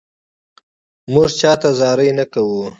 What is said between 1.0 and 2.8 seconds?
مونږ چاته زاري نه کوو